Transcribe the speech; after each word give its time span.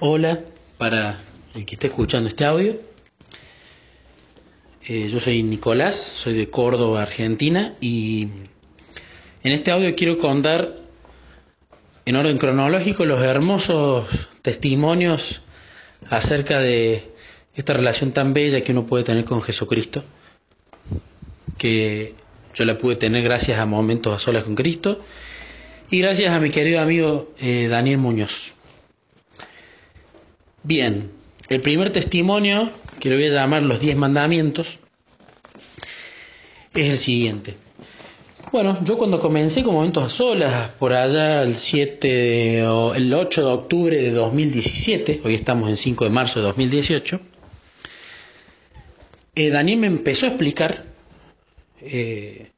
Hola, 0.00 0.38
para 0.76 1.18
el 1.56 1.66
que 1.66 1.74
esté 1.74 1.88
escuchando 1.88 2.28
este 2.28 2.44
audio. 2.44 2.76
Eh, 4.86 5.08
yo 5.10 5.18
soy 5.18 5.42
Nicolás, 5.42 5.96
soy 5.96 6.34
de 6.34 6.48
Córdoba, 6.48 7.02
Argentina, 7.02 7.74
y 7.80 8.28
en 9.42 9.52
este 9.52 9.72
audio 9.72 9.96
quiero 9.96 10.16
contar 10.16 10.76
en 12.04 12.14
orden 12.14 12.38
cronológico 12.38 13.06
los 13.06 13.20
hermosos 13.20 14.06
testimonios 14.40 15.42
acerca 16.08 16.60
de 16.60 17.10
esta 17.56 17.72
relación 17.72 18.12
tan 18.12 18.32
bella 18.32 18.60
que 18.60 18.70
uno 18.70 18.86
puede 18.86 19.02
tener 19.02 19.24
con 19.24 19.42
Jesucristo, 19.42 20.04
que 21.58 22.14
yo 22.54 22.64
la 22.64 22.78
pude 22.78 22.94
tener 22.94 23.24
gracias 23.24 23.58
a 23.58 23.66
momentos 23.66 24.16
a 24.16 24.20
solas 24.20 24.44
con 24.44 24.54
Cristo 24.54 25.00
y 25.90 25.98
gracias 25.98 26.32
a 26.32 26.38
mi 26.38 26.50
querido 26.50 26.80
amigo 26.80 27.34
eh, 27.40 27.66
Daniel 27.68 27.98
Muñoz. 27.98 28.54
Bien, 30.68 31.10
el 31.48 31.62
primer 31.62 31.88
testimonio, 31.92 32.68
que 33.00 33.08
lo 33.08 33.16
voy 33.16 33.24
a 33.24 33.30
llamar 33.30 33.62
los 33.62 33.80
diez 33.80 33.96
mandamientos, 33.96 34.78
es 36.74 36.90
el 36.90 36.98
siguiente. 36.98 37.54
Bueno, 38.52 38.78
yo 38.84 38.98
cuando 38.98 39.18
comencé 39.18 39.62
con 39.62 39.72
Momentos 39.72 40.04
a 40.04 40.10
Solas, 40.10 40.72
por 40.72 40.92
allá 40.92 41.42
el 41.42 41.54
7 41.54 42.66
o 42.66 42.94
el 42.94 43.14
8 43.14 43.46
de 43.46 43.50
octubre 43.50 43.96
de 43.96 44.10
2017, 44.10 45.22
hoy 45.24 45.36
estamos 45.36 45.70
en 45.70 45.78
5 45.78 46.04
de 46.04 46.10
marzo 46.10 46.40
de 46.40 46.46
2018, 46.48 47.18
eh, 49.36 49.48
Daniel 49.48 49.78
me 49.78 49.86
empezó 49.86 50.26
a 50.26 50.28
explicar 50.28 50.84
eh, 51.80 52.50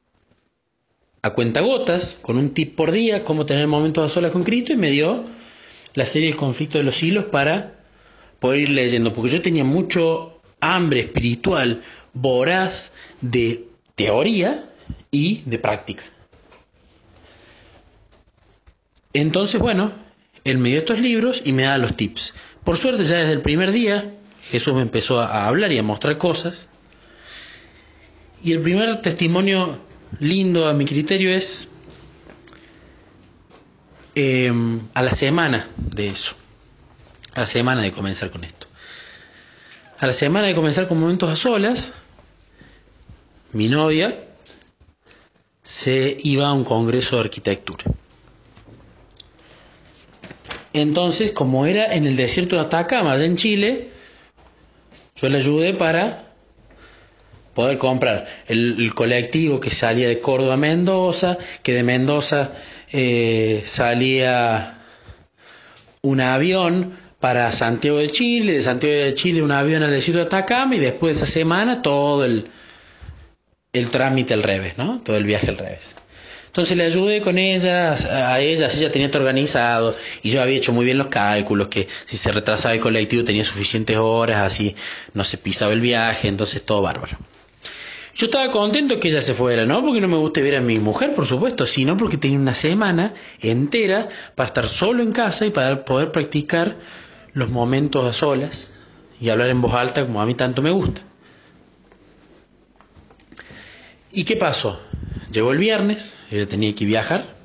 a 1.21 1.29
cuentagotas, 1.29 2.17
con 2.21 2.37
un 2.37 2.53
tip 2.53 2.75
por 2.75 2.91
día, 2.91 3.23
cómo 3.23 3.45
tener 3.45 3.67
momentos 3.67 4.03
a 4.03 4.13
solas 4.13 4.33
con 4.33 4.43
Cristo 4.43 4.73
y 4.73 4.75
me 4.75 4.89
dio 4.89 5.23
la 5.93 6.05
serie 6.05 6.27
El 6.27 6.35
conflicto 6.35 6.77
de 6.77 6.83
los 6.83 7.01
hilos 7.01 7.23
para 7.31 7.77
poder 8.41 8.61
ir 8.61 8.69
leyendo, 8.71 9.13
porque 9.13 9.29
yo 9.29 9.41
tenía 9.41 9.63
mucho 9.63 10.41
hambre 10.59 11.01
espiritual, 11.01 11.83
voraz 12.11 12.91
de 13.21 13.67
teoría 13.93 14.65
y 15.11 15.43
de 15.45 15.59
práctica. 15.59 16.03
Entonces, 19.13 19.61
bueno, 19.61 19.93
él 20.43 20.57
me 20.57 20.69
dio 20.69 20.79
estos 20.79 20.99
libros 20.99 21.43
y 21.45 21.51
me 21.51 21.63
da 21.63 21.77
los 21.77 21.95
tips. 21.95 22.33
Por 22.63 22.77
suerte, 22.77 23.03
ya 23.03 23.17
desde 23.17 23.33
el 23.33 23.41
primer 23.41 23.71
día, 23.71 24.11
Jesús 24.49 24.73
me 24.73 24.81
empezó 24.81 25.21
a 25.21 25.45
hablar 25.47 25.71
y 25.71 25.77
a 25.77 25.83
mostrar 25.83 26.17
cosas. 26.17 26.67
Y 28.43 28.53
el 28.53 28.61
primer 28.61 29.01
testimonio 29.01 29.77
lindo 30.19 30.67
a 30.67 30.73
mi 30.73 30.85
criterio 30.85 31.29
es 31.29 31.67
eh, 34.15 34.51
a 34.95 35.01
la 35.03 35.11
semana 35.11 35.67
de 35.77 36.07
eso 36.07 36.40
a 37.33 37.41
la 37.41 37.47
semana 37.47 37.81
de 37.81 37.91
comenzar 37.91 38.29
con 38.29 38.43
esto. 38.43 38.67
A 39.99 40.07
la 40.07 40.13
semana 40.13 40.47
de 40.47 40.55
comenzar 40.55 40.87
con 40.87 40.99
momentos 40.99 41.29
a 41.29 41.35
solas, 41.35 41.93
mi 43.53 43.69
novia 43.69 44.25
se 45.63 46.17
iba 46.23 46.47
a 46.47 46.53
un 46.53 46.63
congreso 46.63 47.17
de 47.17 47.21
arquitectura. 47.23 47.85
Entonces, 50.73 51.31
como 51.31 51.65
era 51.65 51.93
en 51.93 52.05
el 52.05 52.15
desierto 52.15 52.55
de 52.55 52.63
Atacama, 52.63 53.15
en 53.23 53.35
Chile, 53.35 53.89
yo 55.15 55.27
le 55.29 55.37
ayudé 55.37 55.73
para 55.73 56.31
poder 57.53 57.77
comprar 57.77 58.27
el, 58.47 58.93
colectivo 58.95 59.59
que 59.59 59.69
salía 59.69 60.07
de 60.07 60.19
Córdoba 60.19 60.53
a 60.53 60.57
Mendoza, 60.57 61.37
que 61.61 61.73
de 61.73 61.83
Mendoza 61.83 62.53
eh, 62.91 63.61
salía 63.65 64.79
un 66.01 66.21
avión 66.21 66.97
para 67.21 67.51
Santiago 67.51 67.99
de 67.99 68.09
Chile, 68.09 68.53
de 68.53 68.63
Santiago 68.63 68.95
de 68.95 69.13
Chile 69.13 69.41
un 69.41 69.51
avión 69.51 69.83
al 69.83 69.91
desierto 69.91 70.19
de 70.19 70.25
Atacama 70.25 70.75
y 70.75 70.79
después 70.79 71.13
de 71.13 71.23
esa 71.23 71.31
semana 71.31 71.81
todo 71.81 72.25
el, 72.25 72.47
el 73.71 73.89
trámite 73.89 74.33
al 74.33 74.43
revés, 74.43 74.77
¿no? 74.77 75.01
Todo 75.05 75.15
el 75.15 75.23
viaje 75.23 75.47
al 75.47 75.57
revés. 75.57 75.95
Entonces 76.47 76.75
le 76.75 76.83
ayudé 76.83 77.21
con 77.21 77.37
ella, 77.37 77.93
a 77.93 78.41
ella, 78.41 78.67
así 78.67 78.81
ya 78.81 78.91
tenía 78.91 79.09
todo 79.09 79.21
organizado 79.21 79.95
y 80.21 80.31
yo 80.31 80.41
había 80.41 80.57
hecho 80.57 80.73
muy 80.73 80.83
bien 80.83 80.97
los 80.97 81.07
cálculos, 81.07 81.69
que 81.69 81.87
si 82.05 82.17
se 82.17 82.29
retrasaba 82.31 82.73
el 82.73 82.81
colectivo 82.81 83.23
tenía 83.23 83.45
suficientes 83.45 83.95
horas, 83.97 84.39
así 84.39 84.75
no 85.13 85.23
se 85.23 85.37
pisaba 85.37 85.71
el 85.71 85.79
viaje, 85.79 86.27
entonces 86.27 86.63
todo 86.63 86.81
bárbaro. 86.81 87.17
Yo 88.15 88.25
estaba 88.25 88.51
contento 88.51 88.99
que 88.99 89.07
ella 89.07 89.21
se 89.21 89.33
fuera, 89.33 89.65
no 89.65 89.81
porque 89.81 90.01
no 90.01 90.09
me 90.09 90.17
guste 90.17 90.41
ver 90.41 90.57
a 90.57 90.61
mi 90.61 90.77
mujer, 90.79 91.13
por 91.13 91.25
supuesto, 91.25 91.65
sino 91.65 91.95
porque 91.95 92.17
tenía 92.17 92.37
una 92.37 92.53
semana 92.53 93.13
entera 93.39 94.09
para 94.35 94.47
estar 94.47 94.67
solo 94.67 95.03
en 95.03 95.13
casa 95.13 95.45
y 95.45 95.51
para 95.51 95.85
poder 95.85 96.11
practicar 96.11 96.75
los 97.33 97.49
momentos 97.49 98.05
a 98.05 98.13
solas 98.13 98.71
y 99.19 99.29
hablar 99.29 99.49
en 99.49 99.61
voz 99.61 99.73
alta 99.73 100.05
como 100.05 100.21
a 100.21 100.25
mí 100.25 100.33
tanto 100.33 100.61
me 100.61 100.71
gusta. 100.71 101.01
¿Y 104.11 104.25
qué 104.25 104.35
pasó? 104.35 104.81
Llegó 105.31 105.51
el 105.51 105.57
viernes, 105.57 106.15
ella 106.29 106.47
tenía 106.47 106.75
que 106.75 106.85
viajar. 106.85 107.35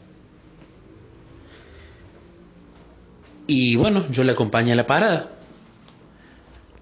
Y 3.47 3.77
bueno, 3.77 4.11
yo 4.11 4.25
le 4.25 4.33
acompañé 4.33 4.73
a 4.73 4.77
la 4.77 4.87
parada, 4.87 5.31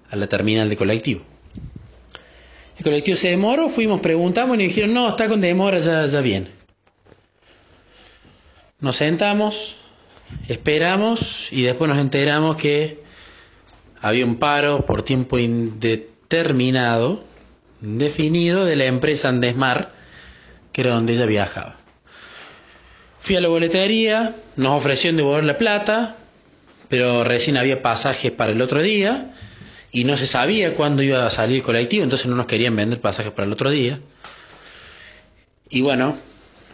a 0.09 0.15
la 0.15 0.27
terminal 0.27 0.67
de 0.67 0.77
colectivo. 0.77 1.21
El 2.77 2.83
colectivo 2.83 3.17
se 3.17 3.29
demoró, 3.29 3.69
fuimos, 3.69 4.01
preguntamos 4.01 4.57
y 4.57 4.63
dijeron, 4.63 4.93
no, 4.93 5.07
está 5.07 5.29
con 5.29 5.41
demora, 5.41 5.79
ya, 5.79 6.07
ya 6.07 6.21
viene. 6.21 6.49
Nos 8.79 8.97
sentamos, 8.97 9.77
esperamos 10.47 11.49
y 11.51 11.63
después 11.63 11.89
nos 11.89 11.99
enteramos 11.99 12.55
que 12.55 13.03
había 14.01 14.25
un 14.25 14.35
paro 14.35 14.85
por 14.85 15.03
tiempo 15.03 15.39
indeterminado, 15.39 17.23
definido, 17.81 18.65
de 18.65 18.75
la 18.75 18.85
empresa 18.85 19.29
Andesmar, 19.29 19.93
que 20.71 20.81
era 20.81 20.91
donde 20.91 21.13
ella 21.13 21.25
viajaba. 21.25 21.77
Fui 23.19 23.35
a 23.35 23.41
la 23.41 23.47
boletería, 23.47 24.35
nos 24.55 24.77
ofrecieron 24.77 25.17
devolver 25.17 25.45
la 25.45 25.57
plata, 25.57 26.17
pero 26.89 27.23
recién 27.23 27.57
había 27.57 27.81
pasajes 27.81 28.31
para 28.31 28.51
el 28.51 28.61
otro 28.61 28.83
día 28.83 29.33
y 29.91 30.03
no 30.03 30.17
se 30.17 30.27
sabía 30.27 30.75
cuándo 30.75 31.01
iba 31.01 31.25
a 31.25 31.29
salir 31.29 31.57
el 31.57 31.63
colectivo, 31.63 32.03
entonces 32.03 32.27
no 32.27 32.35
nos 32.35 32.45
querían 32.45 32.75
vender 32.75 32.99
pasajes 32.99 33.31
para 33.31 33.47
el 33.47 33.53
otro 33.53 33.71
día. 33.71 33.99
Y 35.69 35.81
bueno, 35.81 36.17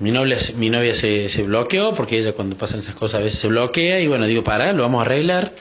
mi 0.01 0.11
novia, 0.11 0.37
mi 0.57 0.69
novia 0.69 0.95
se, 0.95 1.29
se, 1.29 1.43
bloqueó, 1.43 1.93
porque 1.93 2.17
ella 2.17 2.33
cuando 2.33 2.57
pasan 2.57 2.79
esas 2.79 2.95
cosas 2.95 3.21
a 3.21 3.23
veces 3.23 3.39
se 3.39 3.47
bloquea, 3.47 3.99
y 3.99 4.07
bueno, 4.07 4.25
digo, 4.25 4.43
para, 4.43 4.73
lo 4.73 4.83
vamos 4.83 4.99
a 4.99 5.05
arreglar. 5.05 5.53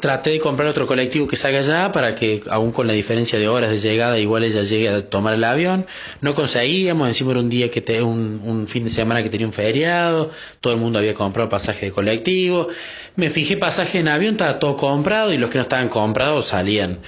Traté 0.00 0.30
de 0.30 0.40
comprar 0.40 0.66
otro 0.66 0.86
colectivo 0.86 1.26
que 1.28 1.36
salga 1.36 1.58
allá 1.58 1.92
para 1.92 2.14
que, 2.14 2.42
aún 2.48 2.72
con 2.72 2.86
la 2.86 2.94
diferencia 2.94 3.38
de 3.38 3.48
horas 3.48 3.70
de 3.70 3.78
llegada, 3.78 4.18
igual 4.18 4.44
ella 4.44 4.62
llegue 4.62 4.88
a 4.88 5.08
tomar 5.08 5.34
el 5.34 5.44
avión. 5.44 5.86
No 6.22 6.34
conseguíamos, 6.34 7.06
encima 7.06 7.32
era 7.32 7.40
un 7.40 7.50
día 7.50 7.70
que 7.70 7.82
te, 7.82 8.02
un, 8.02 8.40
un 8.44 8.66
fin 8.66 8.84
de 8.84 8.90
semana 8.90 9.22
que 9.22 9.28
tenía 9.28 9.46
un 9.46 9.52
feriado, 9.52 10.30
todo 10.60 10.72
el 10.72 10.80
mundo 10.80 10.98
había 10.98 11.12
comprado 11.14 11.50
pasaje 11.50 11.86
de 11.86 11.92
colectivo. 11.92 12.68
Me 13.16 13.28
fijé 13.28 13.58
pasaje 13.58 13.98
en 13.98 14.08
avión, 14.08 14.32
estaba 14.32 14.58
todo 14.58 14.74
comprado 14.74 15.34
y 15.34 15.36
los 15.36 15.50
que 15.50 15.58
no 15.58 15.62
estaban 15.62 15.90
comprados 15.90 16.46
salían 16.46 17.00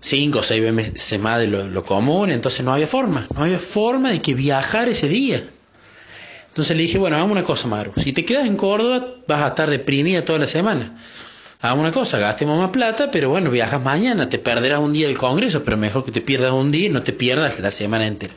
cinco 0.00 0.38
o 0.38 0.42
seis 0.44 0.62
veces 0.62 1.18
más 1.18 1.40
de 1.40 1.48
lo, 1.48 1.66
lo 1.66 1.84
común, 1.84 2.30
entonces 2.30 2.64
no 2.64 2.72
había 2.72 2.86
forma, 2.86 3.26
no 3.34 3.42
había 3.42 3.58
forma 3.58 4.12
de 4.12 4.22
que 4.22 4.34
viajar 4.34 4.88
ese 4.88 5.08
día. 5.08 5.42
Entonces 6.56 6.74
le 6.74 6.84
dije, 6.84 6.96
bueno, 6.96 7.16
hagamos 7.16 7.32
una 7.32 7.44
cosa, 7.44 7.68
Maru. 7.68 7.92
Si 7.98 8.14
te 8.14 8.24
quedas 8.24 8.46
en 8.46 8.56
Córdoba, 8.56 9.16
vas 9.28 9.42
a 9.42 9.48
estar 9.48 9.68
deprimida 9.68 10.24
toda 10.24 10.38
la 10.38 10.46
semana. 10.46 10.96
Hagamos 11.60 11.82
una 11.82 11.92
cosa, 11.92 12.16
gastemos 12.16 12.58
más 12.58 12.70
plata, 12.70 13.10
pero 13.10 13.28
bueno, 13.28 13.50
viajas 13.50 13.82
mañana, 13.82 14.30
te 14.30 14.38
perderás 14.38 14.80
un 14.80 14.94
día 14.94 15.06
del 15.06 15.18
Congreso, 15.18 15.62
pero 15.64 15.76
mejor 15.76 16.06
que 16.06 16.12
te 16.12 16.22
pierdas 16.22 16.52
un 16.52 16.72
día 16.72 16.86
y 16.86 16.88
no 16.88 17.02
te 17.02 17.12
pierdas 17.12 17.60
la 17.60 17.70
semana 17.70 18.06
entera. 18.06 18.32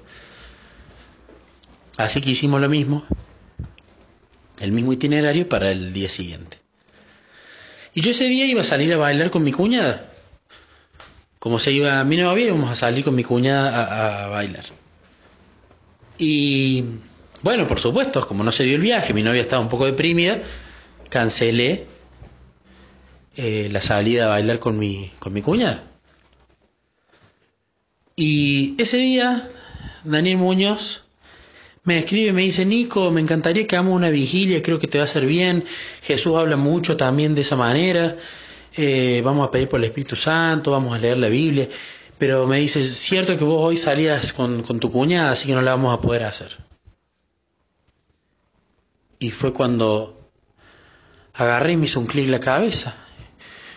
Así 1.95 2.19
que 2.19 2.31
hicimos 2.31 2.59
lo 2.59 2.67
mismo, 2.67 3.05
el 4.59 4.73
mismo 4.73 4.91
itinerario 4.91 5.47
para 5.47 5.71
el 5.71 5.93
día 5.93 6.09
siguiente. 6.09 6.57
Y 7.93 8.01
yo 8.01 8.11
ese 8.11 8.25
día 8.25 8.45
iba 8.45 8.63
a 8.63 8.65
salir 8.65 8.93
a 8.93 8.97
bailar 8.97 9.31
con 9.31 9.43
mi 9.43 9.53
cuñada. 9.53 10.11
Como 11.39 11.57
se 11.57 11.71
iba 11.71 12.03
mi 12.03 12.17
novia, 12.17 12.47
íbamos 12.47 12.69
a 12.69 12.75
salir 12.75 13.05
con 13.05 13.15
mi 13.15 13.23
cuñada 13.23 13.69
a, 13.69 14.25
a 14.25 14.27
bailar. 14.27 14.65
Y 16.17 16.83
bueno, 17.41 17.67
por 17.67 17.79
supuesto, 17.79 18.25
como 18.27 18.43
no 18.43 18.51
se 18.51 18.63
dio 18.63 18.75
el 18.75 18.81
viaje, 18.81 19.13
mi 19.13 19.23
novia 19.23 19.41
estaba 19.41 19.61
un 19.61 19.69
poco 19.69 19.85
deprimida, 19.85 20.39
cancelé 21.09 21.87
eh, 23.35 23.69
la 23.71 23.79
salida 23.79 24.25
a 24.25 24.29
bailar 24.29 24.59
con 24.59 24.77
mi, 24.77 25.11
con 25.19 25.31
mi 25.31 25.41
cuñada. 25.41 25.83
Y 28.15 28.75
ese 28.77 28.97
día, 28.97 29.49
Daniel 30.03 30.37
Muñoz 30.37 31.05
me 31.85 31.97
escribe, 31.97 32.33
me 32.33 32.41
dice, 32.41 32.65
Nico, 32.65 33.11
me 33.11 33.21
encantaría 33.21 33.65
que 33.65 33.77
hagamos 33.77 33.95
una 33.95 34.09
vigilia, 34.09 34.61
creo 34.61 34.77
que 34.77 34.87
te 34.87 34.97
va 34.97 35.03
a 35.03 35.05
hacer 35.05 35.25
bien. 35.25 35.63
Jesús 36.01 36.35
habla 36.35 36.57
mucho 36.57 36.97
también 36.97 37.33
de 37.33 37.41
esa 37.41 37.55
manera. 37.55 38.17
Eh, 38.75 39.21
vamos 39.23 39.47
a 39.47 39.51
pedir 39.51 39.69
por 39.69 39.79
el 39.79 39.85
Espíritu 39.85 40.17
Santo, 40.17 40.71
vamos 40.71 40.93
a 40.93 40.99
leer 40.99 41.17
la 41.17 41.29
Biblia. 41.29 41.69
Pero 42.17 42.45
me 42.45 42.59
dice, 42.59 42.83
cierto 42.83 43.37
que 43.37 43.45
vos 43.45 43.63
hoy 43.63 43.77
salías 43.77 44.33
con, 44.33 44.63
con 44.63 44.81
tu 44.81 44.91
cuñada, 44.91 45.31
así 45.31 45.47
que 45.47 45.53
no 45.53 45.61
la 45.61 45.71
vamos 45.71 45.97
a 45.97 46.01
poder 46.01 46.23
hacer. 46.23 46.68
Y 49.19 49.31
fue 49.31 49.51
cuando 49.51 50.31
agarré 51.33 51.73
y 51.73 51.77
me 51.77 51.85
hizo 51.85 51.99
un 51.99 52.07
clic 52.07 52.29
la 52.29 52.39
cabeza. 52.39 52.95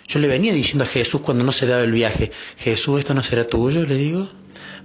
Yo 0.06 0.18
le 0.20 0.28
venía 0.28 0.52
diciendo 0.52 0.84
a 0.84 0.86
Jesús 0.86 1.20
cuando 1.20 1.44
no 1.44 1.52
se 1.52 1.66
daba 1.66 1.82
el 1.82 1.92
viaje, 1.92 2.30
Jesús, 2.58 3.00
esto 3.00 3.14
no 3.14 3.22
será 3.22 3.46
tuyo, 3.46 3.82
le 3.82 3.96
digo, 3.96 4.28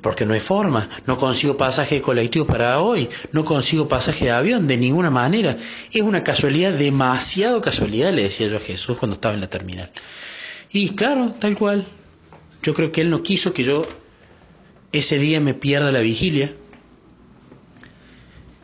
porque 0.02 0.26
no 0.26 0.34
hay 0.34 0.40
forma, 0.40 0.90
no 1.06 1.18
consigo 1.18 1.58
pasaje 1.58 2.02
colectivo 2.02 2.46
para 2.46 2.80
hoy, 2.80 3.10
no 3.32 3.44
consigo 3.44 3.88
pasaje 3.88 4.26
de 4.26 4.32
avión 4.32 4.68
de 4.68 4.78
ninguna 4.78 5.10
manera. 5.10 5.58
Es 5.92 6.02
una 6.02 6.24
casualidad, 6.24 6.74
demasiado 6.74 7.62
casualidad, 7.62 8.14
le 8.14 8.24
decía 8.24 8.48
yo 8.48 8.58
a 8.58 8.62
Jesús 8.62 8.98
cuando 8.98 9.16
estaba 9.16 9.34
en 9.34 9.42
la 9.42 9.50
terminal. 9.50 9.92
Y 10.72 10.90
claro, 10.90 11.36
tal 11.40 11.58
cual, 11.58 11.88
yo 12.64 12.74
creo 12.74 12.92
que 12.92 13.02
Él 13.02 13.10
no 13.10 13.24
quiso 13.24 13.54
que 13.54 13.64
yo 13.64 13.86
ese 14.92 15.20
día 15.20 15.40
me 15.40 15.54
pierda 15.54 15.92
la 15.92 16.00
vigilia. 16.00 16.52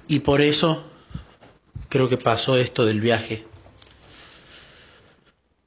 Y 0.08 0.20
por 0.20 0.42
eso 0.42 0.86
creo 1.94 2.10
que 2.10 2.18
pasó 2.18 2.58
esto 2.58 2.88
del 2.88 3.02
viaje. 3.02 3.46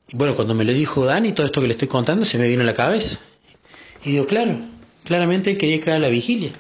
Y 0.09 0.17
bueno, 0.17 0.35
cuando 0.35 0.55
me 0.55 0.65
lo 0.65 0.73
dijo 0.73 1.05
Dani, 1.05 1.31
todo 1.31 1.47
esto 1.47 1.61
que 1.61 1.69
le 1.69 1.75
estoy 1.75 1.87
contando 1.87 2.25
se 2.25 2.37
me 2.37 2.49
vino 2.49 2.63
a 2.63 2.67
la 2.67 2.75
cabeza. 2.75 3.21
Y 4.05 4.11
digo, 4.11 4.27
claro, 4.27 4.59
claramente 5.05 5.57
quería 5.57 5.81
quedar 5.81 6.01
la 6.01 6.09
vigilia. 6.09 6.51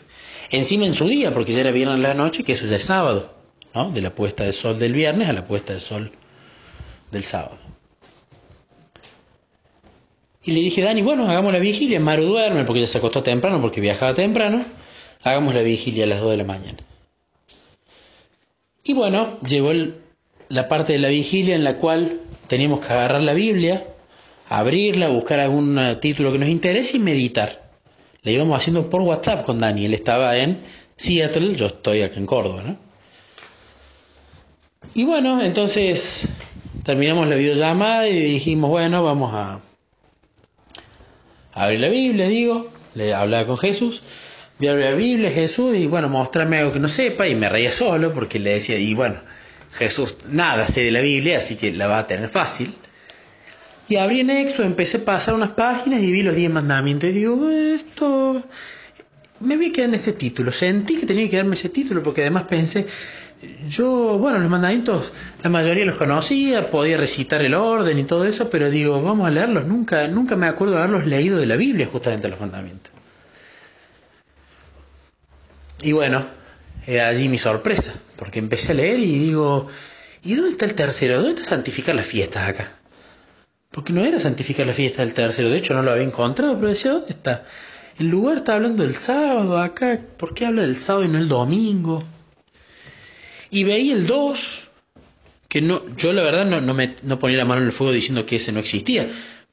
Encima 0.50 0.86
en 0.86 0.94
su 0.94 1.08
día, 1.08 1.34
porque 1.34 1.52
ya 1.52 1.62
era 1.62 1.72
viernes 1.72 1.98
la 1.98 2.14
noche, 2.14 2.44
que 2.44 2.52
eso 2.52 2.64
ya 2.66 2.76
es 2.76 2.84
sábado, 2.84 3.34
¿no? 3.74 3.90
De 3.90 4.02
la 4.02 4.14
puesta 4.14 4.44
de 4.44 4.52
sol 4.52 4.78
del 4.78 4.92
viernes 4.92 5.28
a 5.28 5.32
la 5.32 5.44
puesta 5.44 5.72
de 5.72 5.80
sol 5.80 6.12
del 7.10 7.24
sábado. 7.24 7.58
Y 10.44 10.52
le 10.52 10.60
dije, 10.60 10.80
Dani, 10.80 11.02
bueno, 11.02 11.28
hagamos 11.28 11.52
la 11.52 11.58
vigilia. 11.58 11.98
Maru 11.98 12.22
duerme 12.22 12.62
porque 12.62 12.82
ya 12.82 12.86
se 12.86 12.98
acostó 12.98 13.24
temprano, 13.24 13.60
porque 13.60 13.80
viajaba 13.80 14.14
temprano. 14.14 14.64
Hagamos 15.24 15.56
la 15.56 15.62
vigilia 15.62 16.04
a 16.04 16.06
las 16.06 16.20
2 16.20 16.30
de 16.30 16.36
la 16.36 16.44
mañana. 16.44 16.78
Y 18.88 18.94
bueno, 18.94 19.40
llegó 19.40 19.72
la 20.48 20.68
parte 20.68 20.92
de 20.92 21.00
la 21.00 21.08
vigilia 21.08 21.56
en 21.56 21.64
la 21.64 21.76
cual 21.76 22.20
teníamos 22.46 22.86
que 22.86 22.92
agarrar 22.92 23.20
la 23.20 23.34
Biblia, 23.34 23.84
abrirla, 24.48 25.08
buscar 25.08 25.40
algún 25.40 25.76
eh, 25.76 25.96
título 25.96 26.30
que 26.30 26.38
nos 26.38 26.48
interese 26.48 26.96
y 26.96 27.00
meditar. 27.00 27.68
La 28.22 28.30
íbamos 28.30 28.56
haciendo 28.56 28.88
por 28.88 29.02
WhatsApp 29.02 29.44
con 29.44 29.58
Dani. 29.58 29.86
Él 29.86 29.94
estaba 29.94 30.36
en 30.38 30.58
Seattle, 30.96 31.56
yo 31.56 31.66
estoy 31.66 32.02
acá 32.02 32.14
en 32.16 32.26
Córdoba, 32.26 32.62
¿no? 32.64 32.76
Y 34.94 35.02
bueno, 35.02 35.42
entonces 35.42 36.28
terminamos 36.84 37.26
la 37.26 37.34
videollamada 37.34 38.08
y 38.08 38.20
dijimos, 38.20 38.70
bueno, 38.70 39.02
vamos 39.02 39.34
a 39.34 39.58
abrir 41.52 41.80
la 41.80 41.88
Biblia, 41.88 42.28
digo, 42.28 42.70
le 42.94 43.12
hablaba 43.12 43.46
con 43.46 43.58
Jesús, 43.58 44.02
voy 44.58 44.68
a 44.68 44.72
abrir 44.72 44.84
la 44.86 44.96
Biblia, 44.96 45.30
Jesús, 45.30 45.76
y 45.76 45.86
bueno, 45.86 46.08
mostrarme 46.08 46.58
algo 46.58 46.72
que 46.72 46.80
no 46.80 46.88
sepa, 46.88 47.26
y 47.28 47.34
me 47.34 47.48
reía 47.48 47.72
solo 47.72 48.12
porque 48.12 48.38
le 48.38 48.54
decía, 48.54 48.78
y 48.78 48.94
bueno, 48.94 49.16
Jesús 49.72 50.16
nada 50.30 50.66
sé 50.66 50.82
de 50.82 50.90
la 50.90 51.00
Biblia, 51.00 51.38
así 51.38 51.56
que 51.56 51.72
la 51.72 51.86
va 51.86 51.98
a 51.98 52.06
tener 52.06 52.28
fácil. 52.28 52.74
Y 53.88 53.96
abrí 53.96 54.20
en 54.20 54.30
Éxodo, 54.30 54.66
empecé 54.66 54.98
a 54.98 55.04
pasar 55.04 55.34
unas 55.34 55.50
páginas 55.50 56.02
y 56.02 56.10
vi 56.10 56.22
los 56.22 56.34
diez 56.34 56.50
mandamientos. 56.50 57.10
Y 57.10 57.12
digo, 57.12 57.48
esto. 57.50 58.44
Me 59.38 59.54
a 59.54 59.72
quedar 59.72 59.90
en 59.90 59.94
este 59.94 60.12
título. 60.12 60.50
Sentí 60.50 60.96
que 60.96 61.06
tenía 61.06 61.28
que 61.28 61.36
darme 61.36 61.54
ese 61.54 61.68
título 61.68 62.02
porque 62.02 62.22
además 62.22 62.44
pensé, 62.44 62.86
yo, 63.68 64.18
bueno, 64.18 64.38
los 64.38 64.50
mandamientos, 64.50 65.12
la 65.42 65.50
mayoría 65.50 65.84
los 65.84 65.96
conocía, 65.96 66.70
podía 66.70 66.96
recitar 66.96 67.42
el 67.42 67.54
orden 67.54 67.98
y 67.98 68.04
todo 68.04 68.24
eso, 68.24 68.48
pero 68.48 68.70
digo, 68.70 69.00
vamos 69.02 69.26
a 69.26 69.30
leerlos. 69.30 69.66
Nunca, 69.66 70.08
nunca 70.08 70.36
me 70.36 70.46
acuerdo 70.46 70.74
de 70.74 70.80
haberlos 70.80 71.06
leído 71.06 71.38
de 71.38 71.46
la 71.46 71.56
Biblia, 71.56 71.86
justamente 71.86 72.28
los 72.28 72.40
mandamientos. 72.40 72.95
Y 75.82 75.92
bueno, 75.92 76.24
allí 76.86 77.28
mi 77.28 77.38
sorpresa, 77.38 77.94
porque 78.16 78.38
empecé 78.38 78.72
a 78.72 78.76
leer 78.76 78.98
y 79.00 79.18
digo, 79.18 79.68
¿y 80.22 80.34
dónde 80.34 80.50
está 80.52 80.64
el 80.64 80.74
tercero? 80.74 81.16
¿Dónde 81.16 81.30
está 81.30 81.44
santificar 81.44 81.94
las 81.94 82.06
fiestas 82.06 82.48
acá? 82.48 82.78
Porque 83.70 83.92
no 83.92 84.04
era 84.04 84.18
santificar 84.18 84.66
la 84.66 84.72
fiesta 84.72 85.02
del 85.02 85.12
tercero, 85.12 85.50
de 85.50 85.58
hecho 85.58 85.74
no 85.74 85.82
lo 85.82 85.90
había 85.90 86.04
encontrado, 86.04 86.54
pero 86.56 86.68
decía, 86.68 86.92
¿dónde 86.92 87.10
está? 87.10 87.44
El 87.98 88.08
lugar 88.08 88.38
está 88.38 88.54
hablando 88.54 88.82
del 88.82 88.94
sábado 88.94 89.58
acá, 89.58 90.00
¿por 90.16 90.34
qué 90.34 90.46
habla 90.46 90.62
del 90.62 90.76
sábado 90.76 91.04
y 91.04 91.08
no 91.08 91.18
el 91.18 91.28
domingo? 91.28 92.04
Y 93.50 93.64
veía 93.64 93.94
el 93.94 94.06
2, 94.06 94.62
que 95.48 95.60
no, 95.60 95.82
yo 95.96 96.12
la 96.12 96.22
verdad 96.22 96.46
no, 96.46 96.60
no, 96.60 96.74
me, 96.74 96.96
no 97.02 97.18
ponía 97.18 97.38
la 97.38 97.44
mano 97.44 97.62
en 97.62 97.66
el 97.66 97.72
fuego 97.72 97.92
diciendo 97.92 98.26
que 98.26 98.36
ese 98.36 98.52
no 98.52 98.60
existía, 98.60 99.08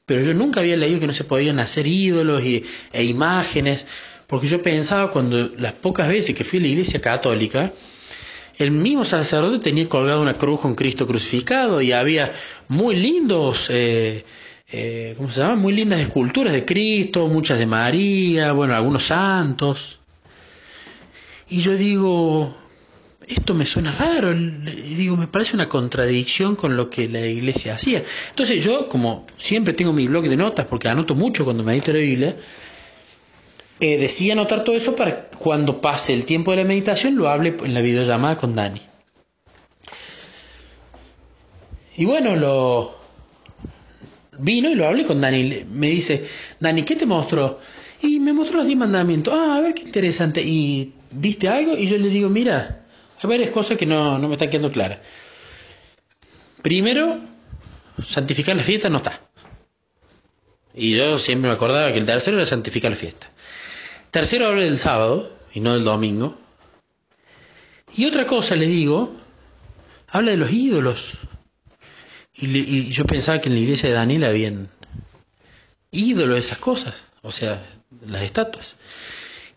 pero 0.06 0.22
yo 0.22 0.34
nunca 0.34 0.60
había 0.60 0.76
leído 0.76 1.00
que 1.00 1.06
no 1.06 1.14
se 1.14 1.24
podían 1.24 1.58
hacer 1.58 1.86
ídolos 1.86 2.42
y, 2.44 2.64
e 2.92 3.04
imágenes, 3.04 3.86
porque 4.26 4.48
yo 4.48 4.62
pensaba 4.62 5.10
cuando 5.10 5.50
las 5.58 5.72
pocas 5.72 6.08
veces 6.08 6.34
que 6.34 6.44
fui 6.44 6.58
a 6.58 6.62
la 6.62 6.68
iglesia 6.68 7.00
católica, 7.00 7.72
el 8.56 8.70
mismo 8.70 9.04
sacerdote 9.04 9.58
tenía 9.58 9.88
colgado 9.88 10.22
una 10.22 10.34
cruz 10.34 10.60
con 10.60 10.74
Cristo 10.74 11.06
crucificado 11.06 11.80
y 11.80 11.92
había 11.92 12.32
muy 12.68 12.96
lindos, 12.96 13.66
eh, 13.70 14.24
eh, 14.70 15.14
¿cómo 15.16 15.30
se 15.30 15.40
llama? 15.40 15.56
Muy 15.56 15.72
lindas 15.72 16.00
esculturas 16.00 16.52
de 16.52 16.64
Cristo, 16.64 17.26
muchas 17.26 17.58
de 17.58 17.66
María, 17.66 18.52
bueno, 18.52 18.74
algunos 18.74 19.04
santos. 19.04 19.98
Y 21.48 21.60
yo 21.60 21.76
digo, 21.76 22.54
esto 23.26 23.54
me 23.54 23.66
suena 23.66 23.92
raro, 23.92 24.32
digo, 24.34 25.16
me 25.16 25.26
parece 25.26 25.56
una 25.56 25.68
contradicción 25.68 26.56
con 26.56 26.76
lo 26.76 26.90
que 26.90 27.08
la 27.08 27.26
iglesia 27.26 27.74
hacía. 27.74 28.02
Entonces 28.30 28.64
yo, 28.64 28.88
como 28.88 29.26
siempre 29.36 29.74
tengo 29.74 29.92
mi 29.92 30.06
blog 30.06 30.28
de 30.28 30.36
notas, 30.36 30.66
porque 30.66 30.88
anoto 30.88 31.14
mucho 31.14 31.44
cuando 31.44 31.64
medito 31.64 31.92
la 31.92 31.98
Biblia, 31.98 32.36
eh, 33.84 33.98
decía 33.98 34.32
anotar 34.32 34.64
todo 34.64 34.74
eso 34.76 34.96
para 34.96 35.28
cuando 35.28 35.80
pase 35.82 36.14
el 36.14 36.24
tiempo 36.24 36.52
de 36.52 36.58
la 36.58 36.64
meditación 36.64 37.16
lo 37.16 37.28
hable 37.28 37.54
en 37.62 37.74
la 37.74 37.82
videollamada 37.82 38.38
con 38.38 38.54
Dani. 38.54 38.80
Y 41.96 42.04
bueno, 42.06 42.34
lo 42.34 42.98
vino 44.38 44.70
y 44.70 44.74
lo 44.74 44.86
hablé 44.86 45.04
con 45.04 45.20
Dani. 45.20 45.66
Me 45.70 45.90
dice, 45.90 46.26
Dani, 46.58 46.82
¿qué 46.82 46.96
te 46.96 47.04
mostró? 47.04 47.60
Y 48.00 48.20
me 48.20 48.32
mostró 48.32 48.58
los 48.58 48.66
diez 48.66 48.78
mandamientos. 48.78 49.34
Ah, 49.36 49.56
a 49.56 49.60
ver 49.60 49.74
qué 49.74 49.82
interesante. 49.82 50.42
¿Y 50.42 50.94
viste 51.10 51.48
algo? 51.48 51.76
Y 51.76 51.86
yo 51.86 51.98
le 51.98 52.08
digo, 52.08 52.28
mira, 52.30 52.86
hay 53.22 53.28
varias 53.28 53.50
cosas 53.50 53.76
que 53.76 53.86
no, 53.86 54.18
no 54.18 54.28
me 54.28 54.34
están 54.34 54.50
quedando 54.50 54.72
claras. 54.72 54.98
Primero, 56.62 57.20
santificar 58.06 58.56
la 58.56 58.62
fiesta 58.62 58.88
no 58.88 58.96
está. 58.96 59.20
Y 60.74 60.96
yo 60.96 61.18
siempre 61.18 61.50
me 61.50 61.54
acordaba 61.54 61.92
que 61.92 61.98
el 61.98 62.06
tercero 62.06 62.38
era 62.38 62.46
santificar 62.46 62.90
la 62.90 62.96
fiesta. 62.96 63.28
Tercero 64.14 64.46
habla 64.46 64.62
del 64.62 64.78
sábado 64.78 65.28
y 65.52 65.58
no 65.58 65.74
del 65.74 65.82
domingo. 65.82 66.38
Y 67.96 68.04
otra 68.04 68.28
cosa 68.28 68.54
le 68.54 68.68
digo, 68.68 69.12
habla 70.06 70.30
de 70.30 70.36
los 70.36 70.52
ídolos. 70.52 71.18
Y, 72.32 72.90
yo 72.90 73.06
pensaba 73.06 73.40
que 73.40 73.48
en 73.48 73.56
la 73.56 73.62
iglesia 73.62 73.88
de 73.88 73.96
Daniel 73.96 74.22
habían 74.22 74.68
ídolos, 75.90 76.38
esas 76.38 76.58
cosas, 76.58 77.08
o 77.22 77.32
sea, 77.32 77.66
las 78.06 78.22
estatuas. 78.22 78.76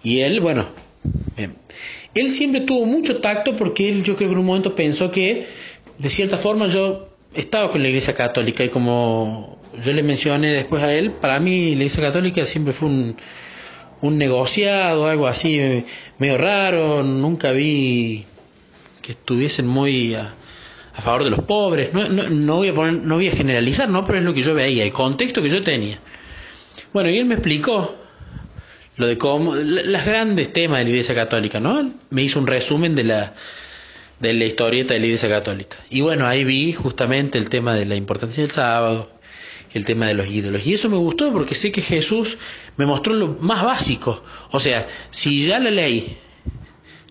Y 0.01 0.21
él, 0.21 0.39
bueno, 0.39 0.65
él 2.15 2.31
siempre 2.31 2.61
tuvo 2.61 2.87
mucho 2.87 3.21
tacto 3.21 3.55
porque 3.55 3.87
él 3.87 4.03
yo 4.03 4.15
creo 4.15 4.29
que 4.29 4.33
en 4.33 4.39
un 4.39 4.47
momento 4.47 4.73
pensó 4.73 5.11
que 5.11 5.45
de 5.99 6.09
cierta 6.09 6.37
forma 6.39 6.67
yo 6.67 7.09
estaba 7.35 7.69
con 7.69 7.83
la 7.83 7.89
iglesia 7.89 8.15
católica 8.15 8.63
y 8.63 8.69
como 8.69 9.61
yo 9.85 9.93
le 9.93 10.01
mencioné 10.01 10.51
después 10.51 10.81
a 10.81 10.91
él, 10.95 11.11
para 11.11 11.39
mí 11.39 11.75
la 11.75 11.83
iglesia 11.83 12.01
católica 12.01 12.43
siempre 12.47 12.73
fue 12.73 12.89
un, 12.89 13.17
un 14.01 14.17
negociado, 14.17 15.07
algo 15.07 15.27
así 15.27 15.83
medio 16.19 16.37
raro, 16.37 17.03
nunca 17.03 17.51
vi 17.51 18.25
que 19.01 19.13
estuviesen 19.13 19.67
muy 19.67 20.15
a, 20.15 20.33
favor 20.93 21.23
de 21.23 21.29
los 21.29 21.41
pobres, 21.41 21.93
no, 21.93 22.09
no, 22.09 22.23
no, 22.29 22.55
voy 22.55 22.69
a 22.69 22.73
poner, 22.73 22.93
no 22.93 23.15
voy 23.15 23.27
a 23.27 23.31
generalizar, 23.31 23.87
¿no? 23.87 24.03
pero 24.03 24.17
es 24.17 24.25
lo 24.25 24.33
que 24.33 24.41
yo 24.41 24.55
veía, 24.55 24.83
el 24.83 24.91
contexto 24.91 25.43
que 25.43 25.49
yo 25.49 25.61
tenía. 25.61 25.99
Bueno, 26.91 27.09
y 27.09 27.19
él 27.19 27.25
me 27.25 27.35
explicó 27.35 27.95
lo 28.97 29.05
de 29.05 29.17
cómo, 29.17 29.55
las 29.55 30.05
grandes 30.05 30.51
temas 30.51 30.79
de 30.79 30.85
la 30.85 30.89
Iglesia 30.89 31.13
Católica, 31.13 31.59
¿no? 31.59 31.93
Me 32.09 32.23
hizo 32.23 32.39
un 32.39 32.47
resumen 32.47 32.95
de 32.95 33.03
la, 33.03 33.33
de 34.19 34.33
la 34.33 34.45
historieta 34.45 34.95
de 34.95 34.99
la 34.99 35.05
Iglesia 35.05 35.29
Católica. 35.29 35.77
Y 35.89 36.01
bueno, 36.01 36.25
ahí 36.25 36.43
vi 36.43 36.73
justamente 36.73 37.37
el 37.37 37.49
tema 37.49 37.75
de 37.75 37.85
la 37.85 37.95
importancia 37.95 38.41
del 38.41 38.51
sábado, 38.51 39.11
el 39.77 39.85
tema 39.85 40.07
de 40.07 40.13
los 40.13 40.27
ídolos. 40.27 40.65
Y 40.65 40.73
eso 40.73 40.89
me 40.89 40.97
gustó 40.97 41.31
porque 41.31 41.55
sé 41.55 41.71
que 41.71 41.81
Jesús 41.81 42.37
me 42.75 42.85
mostró 42.85 43.13
lo 43.13 43.37
más 43.39 43.63
básico. 43.63 44.23
O 44.51 44.59
sea, 44.59 44.87
si 45.11 45.45
ya 45.45 45.59
la 45.59 45.71
ley 45.71 46.17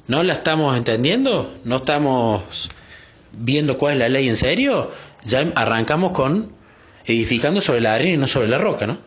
no 0.06 0.22
la 0.22 0.34
estamos 0.34 0.76
entendiendo, 0.76 1.58
no 1.64 1.76
estamos 1.76 2.70
viendo 3.32 3.78
cuál 3.78 3.94
es 3.94 3.98
la 4.00 4.08
ley 4.08 4.28
en 4.28 4.36
serio, 4.36 4.92
ya 5.24 5.52
arrancamos 5.54 6.12
con 6.12 6.52
edificando 7.04 7.60
sobre 7.60 7.80
la 7.80 7.94
arena 7.94 8.14
y 8.14 8.16
no 8.16 8.28
sobre 8.28 8.48
la 8.48 8.58
roca, 8.58 8.86
¿no? 8.86 8.98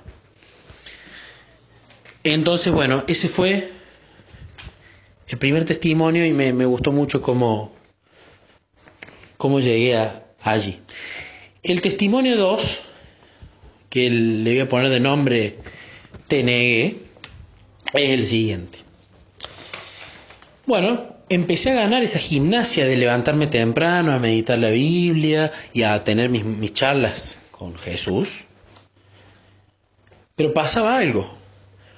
Entonces, 2.23 2.71
bueno, 2.71 3.03
ese 3.07 3.29
fue 3.29 3.71
el 5.27 5.37
primer 5.37 5.65
testimonio 5.65 6.25
y 6.25 6.33
me, 6.33 6.65
gustó 6.65 6.91
mucho 6.91 7.21
cómo, 7.21 7.73
cómo 9.37 9.59
llegué 9.59 9.97
allí. 10.41 10.79
El 11.63 11.81
testimonio 11.81 12.37
2, 12.37 12.81
que 13.89 14.09
le 14.09 14.51
voy 14.51 14.59
a 14.59 14.67
poner 14.67 14.89
de 14.89 14.99
nombre 14.99 15.57
Tenegue, 16.27 16.97
es 17.93 18.09
el 18.09 18.25
siguiente. 18.25 18.79
Bueno, 20.65 21.15
empecé 21.29 21.71
a 21.71 21.75
ganar 21.75 22.03
esa 22.03 22.19
gimnasia 22.19 22.85
de 22.85 22.97
levantarme 22.97 23.47
temprano, 23.47 24.11
a 24.11 24.19
meditar 24.19 24.59
la 24.59 24.69
Biblia 24.69 25.51
y 25.73 25.83
a 25.83 26.03
tener 26.03 26.29
mis, 26.29 26.45
mis 26.45 26.73
charlas 26.73 27.39
con 27.51 27.75
Jesús. 27.77 28.45
Pero 30.35 30.53
pasaba 30.53 30.97
algo. 30.97 31.39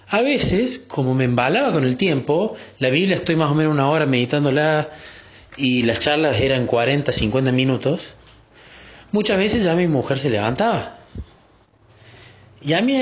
A 0.08 0.22
veces, 0.22 0.80
como 0.80 1.14
me 1.14 1.26
embalaba 1.26 1.72
con 1.72 1.86
el 1.86 1.98
tiempo, 1.98 2.56
la 2.80 2.90
Biblia 2.90 3.16
estoy 3.16 3.36
más 3.36 3.52
o 3.52 3.56
menos 3.56 3.74
una 3.74 3.90
hora 3.90 4.06
meditándola 4.06 4.90
y 5.58 5.84
las 5.84 6.00
charlas 6.00 6.40
eran 6.42 6.66
40, 6.66 7.12
50 7.12 7.52
minutos, 7.52 8.16
muchas 9.12 9.38
veces 9.38 9.64
ya 9.64 9.76
mi 9.76 9.88
mujer 9.88 10.20
se 10.20 10.30
levantaba. 10.30 11.01
Y 12.62 12.74
a 12.74 12.82
mí 12.82 12.96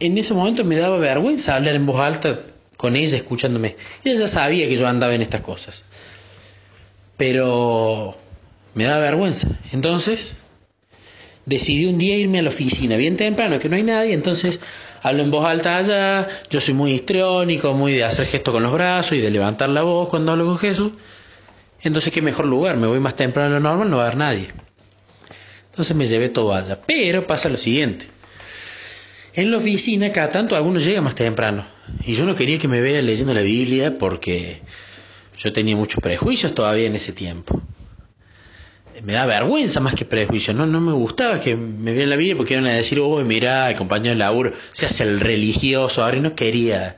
en 0.00 0.18
ese 0.18 0.34
momento 0.34 0.64
me 0.64 0.76
daba 0.76 0.98
vergüenza 0.98 1.56
hablar 1.56 1.74
en 1.74 1.86
voz 1.86 2.00
alta 2.00 2.40
con 2.76 2.96
ella 2.96 3.16
escuchándome. 3.16 3.76
Ella 4.04 4.20
ya 4.20 4.28
sabía 4.28 4.68
que 4.68 4.76
yo 4.76 4.86
andaba 4.86 5.14
en 5.14 5.22
estas 5.22 5.40
cosas. 5.40 5.84
Pero 7.16 8.16
me 8.74 8.84
daba 8.84 9.00
vergüenza. 9.00 9.48
Entonces 9.72 10.36
decidí 11.46 11.86
un 11.86 11.98
día 11.98 12.16
irme 12.16 12.38
a 12.38 12.42
la 12.42 12.50
oficina 12.50 12.96
bien 12.96 13.16
temprano, 13.16 13.58
que 13.58 13.68
no 13.68 13.76
hay 13.76 13.82
nadie, 13.82 14.12
entonces 14.12 14.60
hablo 15.02 15.22
en 15.22 15.30
voz 15.30 15.46
alta 15.46 15.78
allá, 15.78 16.28
yo 16.50 16.60
soy 16.60 16.74
muy 16.74 16.92
histriónico, 16.92 17.72
muy 17.72 17.92
de 17.92 18.04
hacer 18.04 18.26
gesto 18.26 18.52
con 18.52 18.62
los 18.62 18.72
brazos 18.72 19.12
y 19.12 19.20
de 19.20 19.30
levantar 19.30 19.70
la 19.70 19.82
voz 19.82 20.10
cuando 20.10 20.32
hablo 20.32 20.44
con 20.44 20.58
Jesús. 20.58 20.92
Entonces, 21.82 22.12
qué 22.12 22.20
mejor 22.22 22.46
lugar, 22.46 22.76
me 22.76 22.86
voy 22.86 23.00
más 23.00 23.16
temprano 23.16 23.54
de 23.54 23.60
lo 23.60 23.68
normal, 23.68 23.88
no 23.88 23.96
va 23.98 24.04
a 24.04 24.06
haber 24.06 24.18
nadie. 24.18 24.48
Entonces 25.70 25.96
me 25.96 26.06
llevé 26.06 26.28
todo 26.28 26.52
allá. 26.52 26.80
Pero 26.84 27.26
pasa 27.26 27.48
lo 27.48 27.56
siguiente. 27.56 28.06
En 29.34 29.50
la 29.50 29.58
oficina, 29.58 30.10
cada 30.12 30.30
tanto 30.30 30.56
alguno 30.56 30.80
llega 30.80 31.00
más 31.00 31.14
temprano. 31.14 31.64
Y 32.04 32.14
yo 32.14 32.24
no 32.24 32.34
quería 32.34 32.58
que 32.58 32.68
me 32.68 32.80
vea 32.80 33.02
leyendo 33.02 33.34
la 33.34 33.42
Biblia 33.42 33.98
porque 33.98 34.60
yo 35.38 35.52
tenía 35.52 35.76
muchos 35.76 36.02
prejuicios 36.02 36.54
todavía 36.54 36.86
en 36.86 36.96
ese 36.96 37.12
tiempo. 37.12 37.60
Me 39.04 39.12
da 39.12 39.26
vergüenza 39.26 39.80
más 39.80 39.94
que 39.94 40.04
prejuicio. 40.04 40.52
No, 40.54 40.66
no 40.66 40.80
me 40.80 40.92
gustaba 40.92 41.38
que 41.38 41.54
me 41.54 41.92
vea 41.92 42.06
la 42.06 42.16
Biblia 42.16 42.36
porque 42.36 42.54
iban 42.54 42.66
a 42.66 42.72
decir, 42.72 42.98
oh, 43.00 43.22
mira, 43.24 43.70
el 43.70 43.76
compañero 43.76 44.10
de 44.10 44.18
laburo 44.18 44.52
se 44.72 44.86
hace 44.86 45.04
el 45.04 45.20
religioso. 45.20 46.02
Ahora 46.02 46.18
no 46.18 46.34
quería 46.34 46.96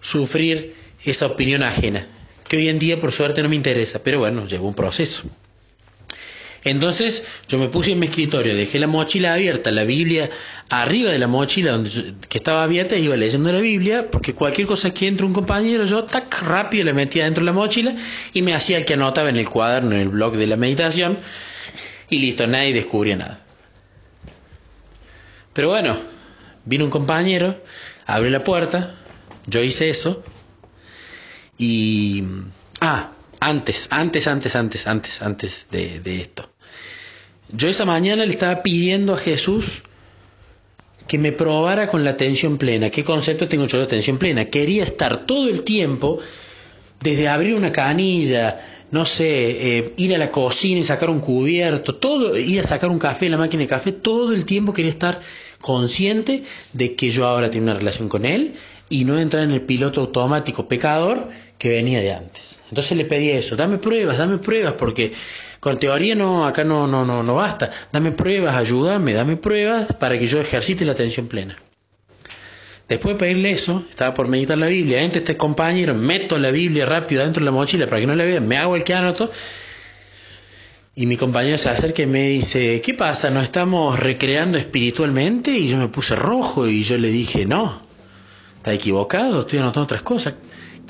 sufrir 0.00 0.74
esa 1.04 1.26
opinión 1.26 1.62
ajena 1.62 2.06
que 2.46 2.58
hoy 2.58 2.68
en 2.68 2.78
día 2.78 3.00
por 3.00 3.12
suerte 3.12 3.42
no 3.42 3.48
me 3.48 3.56
interesa, 3.56 4.02
pero 4.02 4.18
bueno, 4.18 4.46
llevó 4.46 4.68
un 4.68 4.74
proceso. 4.74 5.22
Entonces 6.64 7.24
yo 7.48 7.58
me 7.58 7.68
puse 7.68 7.92
en 7.92 7.98
mi 7.98 8.06
escritorio, 8.06 8.54
dejé 8.54 8.78
la 8.78 8.86
mochila 8.86 9.34
abierta, 9.34 9.72
la 9.72 9.84
Biblia 9.84 10.30
arriba 10.68 11.10
de 11.10 11.18
la 11.18 11.26
mochila 11.26 11.72
donde 11.72 12.14
que 12.28 12.38
estaba 12.38 12.62
abierta, 12.62 12.96
iba 12.96 13.16
leyendo 13.16 13.52
la 13.52 13.60
Biblia, 13.60 14.10
porque 14.10 14.34
cualquier 14.34 14.68
cosa 14.68 14.94
que 14.94 15.08
entre 15.08 15.26
un 15.26 15.32
compañero, 15.32 15.84
yo 15.84 16.04
tac, 16.04 16.42
rápido 16.42 16.84
le 16.84 16.92
metía 16.92 17.24
dentro 17.24 17.42
de 17.42 17.46
la 17.46 17.52
mochila 17.52 17.94
y 18.32 18.42
me 18.42 18.54
hacía 18.54 18.78
el 18.78 18.84
que 18.84 18.94
anotaba 18.94 19.28
en 19.28 19.36
el 19.36 19.48
cuaderno, 19.48 19.92
en 19.92 20.00
el 20.00 20.08
blog 20.08 20.36
de 20.36 20.46
la 20.46 20.56
meditación, 20.56 21.18
y 22.08 22.18
listo, 22.20 22.46
nadie 22.46 22.72
descubría 22.72 23.16
nada. 23.16 23.40
Pero 25.52 25.68
bueno, 25.68 25.98
vino 26.64 26.84
un 26.84 26.90
compañero, 26.90 27.60
abrió 28.06 28.30
la 28.30 28.44
puerta, 28.44 28.94
yo 29.46 29.62
hice 29.62 29.90
eso, 29.90 30.22
y... 31.58 32.24
Ah, 32.80 33.12
antes, 33.42 33.88
antes, 33.90 34.26
antes, 34.26 34.54
antes, 34.56 34.86
antes, 34.86 35.22
antes 35.22 35.66
de, 35.70 36.00
de 36.00 36.20
esto. 36.20 36.48
Yo 37.50 37.68
esa 37.68 37.84
mañana 37.84 38.24
le 38.24 38.30
estaba 38.30 38.62
pidiendo 38.62 39.14
a 39.14 39.18
Jesús 39.18 39.82
que 41.08 41.18
me 41.18 41.32
probara 41.32 41.88
con 41.88 42.04
la 42.04 42.10
atención 42.10 42.56
plena. 42.56 42.88
¿Qué 42.90 43.02
concepto 43.02 43.48
tengo 43.48 43.66
yo 43.66 43.78
de 43.78 43.84
atención 43.84 44.18
plena? 44.18 44.44
Quería 44.44 44.84
estar 44.84 45.26
todo 45.26 45.48
el 45.48 45.64
tiempo, 45.64 46.20
desde 47.00 47.28
abrir 47.28 47.54
una 47.54 47.72
canilla, 47.72 48.60
no 48.92 49.04
sé, 49.04 49.78
eh, 49.78 49.92
ir 49.96 50.14
a 50.14 50.18
la 50.18 50.30
cocina 50.30 50.80
y 50.80 50.84
sacar 50.84 51.10
un 51.10 51.20
cubierto, 51.20 51.96
todo, 51.96 52.38
ir 52.38 52.60
a 52.60 52.62
sacar 52.62 52.90
un 52.90 52.98
café 53.00 53.26
en 53.26 53.32
la 53.32 53.38
máquina 53.38 53.62
de 53.62 53.68
café, 53.68 53.90
todo 53.90 54.32
el 54.32 54.46
tiempo 54.46 54.72
quería 54.72 54.90
estar 54.90 55.20
consciente 55.60 56.44
de 56.72 56.94
que 56.94 57.10
yo 57.10 57.26
ahora 57.26 57.50
tengo 57.50 57.64
una 57.64 57.74
relación 57.74 58.08
con 58.08 58.24
él 58.24 58.54
y 58.88 59.04
no 59.04 59.18
entrar 59.18 59.42
en 59.42 59.50
el 59.50 59.62
piloto 59.62 60.00
automático 60.00 60.68
pecador 60.68 61.28
que 61.58 61.70
venía 61.70 62.00
de 62.00 62.12
antes. 62.12 62.61
Entonces 62.72 62.96
le 62.96 63.04
pedí 63.04 63.28
eso, 63.28 63.54
dame 63.54 63.76
pruebas, 63.76 64.16
dame 64.16 64.38
pruebas, 64.38 64.72
porque 64.78 65.12
con 65.60 65.78
teoría 65.78 66.14
no, 66.14 66.46
acá 66.46 66.64
no, 66.64 66.86
no, 66.86 67.04
no, 67.04 67.22
no 67.22 67.34
basta. 67.34 67.70
Dame 67.92 68.12
pruebas, 68.12 68.56
ayúdame, 68.56 69.12
dame 69.12 69.36
pruebas 69.36 69.92
para 69.92 70.18
que 70.18 70.26
yo 70.26 70.40
ejercite 70.40 70.86
la 70.86 70.92
atención 70.92 71.26
plena. 71.26 71.58
Después 72.88 73.14
de 73.14 73.18
pedirle 73.18 73.50
eso, 73.50 73.84
estaba 73.90 74.14
por 74.14 74.26
meditar 74.26 74.56
la 74.56 74.68
Biblia, 74.68 75.02
entre 75.02 75.18
este 75.18 75.36
compañero, 75.36 75.94
meto 75.94 76.38
la 76.38 76.50
Biblia 76.50 76.86
rápido 76.86 77.22
dentro 77.22 77.40
de 77.40 77.44
la 77.44 77.50
mochila 77.50 77.86
para 77.86 78.00
que 78.00 78.06
no 78.06 78.14
la 78.14 78.24
vean, 78.24 78.48
me 78.48 78.56
hago 78.56 78.74
el 78.74 78.84
que 78.84 78.94
anoto, 78.94 79.30
y 80.94 81.04
mi 81.04 81.18
compañero 81.18 81.58
se 81.58 81.68
acerca 81.68 82.00
y 82.00 82.06
me 82.06 82.28
dice, 82.28 82.80
¿qué 82.80 82.94
pasa? 82.94 83.28
¿Nos 83.28 83.44
estamos 83.44 84.00
recreando 84.00 84.56
espiritualmente? 84.56 85.50
Y 85.50 85.68
yo 85.68 85.76
me 85.76 85.88
puse 85.88 86.16
rojo 86.16 86.66
y 86.66 86.84
yo 86.84 86.96
le 86.96 87.10
dije, 87.10 87.44
no, 87.44 87.82
está 88.56 88.72
equivocado, 88.72 89.40
estoy 89.40 89.58
anotando 89.58 89.84
otras 89.84 90.02
cosas. 90.02 90.36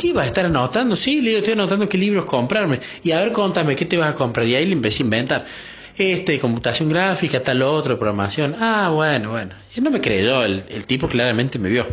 ¿Qué 0.02 0.12
va 0.12 0.22
a 0.22 0.26
estar 0.26 0.44
anotando? 0.44 0.96
Sí, 0.96 1.20
le 1.20 1.28
digo, 1.28 1.38
estoy 1.38 1.52
anotando 1.52 1.88
qué 1.88 1.96
libros 1.96 2.24
comprarme. 2.24 2.80
Y 3.04 3.12
a 3.12 3.20
ver, 3.20 3.30
contame, 3.30 3.76
¿qué 3.76 3.84
te 3.84 3.96
vas 3.96 4.12
a 4.12 4.14
comprar? 4.16 4.44
Y 4.48 4.56
ahí 4.56 4.66
le 4.66 4.72
empecé 4.72 5.04
a 5.04 5.04
inventar. 5.04 5.46
Este, 5.96 6.40
computación 6.40 6.88
gráfica, 6.88 7.40
tal 7.40 7.62
otro, 7.62 7.96
programación. 7.96 8.56
Ah, 8.58 8.90
bueno, 8.92 9.30
bueno. 9.30 9.54
Y 9.76 9.80
no 9.80 9.92
me 9.92 10.00
creyó, 10.00 10.42
el, 10.42 10.60
el 10.70 10.86
tipo 10.86 11.06
claramente 11.06 11.60
me 11.60 11.68
vio. 11.68 11.86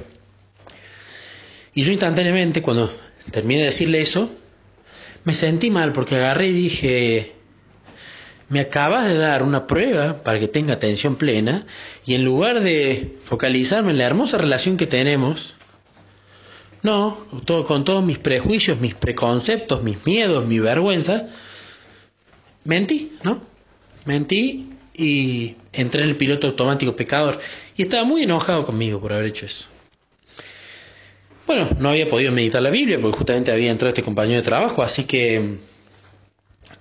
Y 1.75 1.83
yo 1.83 1.91
instantáneamente, 1.91 2.63
cuando 2.63 2.91
terminé 3.29 3.59
de 3.59 3.65
decirle 3.67 4.01
eso, 4.01 4.31
me 5.23 5.33
sentí 5.33 5.69
mal 5.69 5.93
porque 5.93 6.15
agarré 6.15 6.47
y 6.47 6.53
dije, 6.53 7.33
me 8.47 8.59
acabas 8.59 9.07
de 9.07 9.19
dar 9.19 9.43
una 9.43 9.67
prueba 9.67 10.23
para 10.23 10.39
que 10.39 10.47
tenga 10.47 10.73
atención 10.73 11.15
plena 11.15 11.67
y 12.07 12.15
en 12.15 12.25
lugar 12.25 12.61
de 12.61 13.19
focalizarme 13.23 13.91
en 13.91 13.99
la 13.99 14.05
hermosa 14.05 14.39
relación 14.39 14.77
que 14.77 14.87
tenemos, 14.87 15.58
no, 16.81 17.17
todo, 17.45 17.65
con 17.65 17.83
todos 17.83 18.03
mis 18.03 18.19
prejuicios, 18.19 18.79
mis 18.79 18.95
preconceptos, 18.95 19.83
mis 19.83 20.05
miedos, 20.05 20.45
mi 20.45 20.59
vergüenza, 20.59 21.27
mentí, 22.63 23.13
¿no? 23.23 23.41
Mentí 24.05 24.69
y 24.93 25.55
entré 25.73 26.03
en 26.03 26.09
el 26.09 26.15
piloto 26.15 26.47
automático 26.47 26.95
pecador. 26.95 27.39
Y 27.75 27.83
estaba 27.83 28.03
muy 28.03 28.23
enojado 28.23 28.65
conmigo 28.65 28.99
por 28.99 29.13
haber 29.13 29.27
hecho 29.27 29.45
eso. 29.45 29.67
Bueno, 31.47 31.67
no 31.79 31.89
había 31.89 32.07
podido 32.07 32.31
meditar 32.31 32.61
la 32.61 32.69
Biblia 32.69 32.99
porque 33.01 33.17
justamente 33.17 33.51
había 33.51 33.71
entrado 33.71 33.89
este 33.89 34.03
compañero 34.03 34.39
de 34.39 34.45
trabajo, 34.45 34.83
así 34.83 35.05
que 35.05 35.57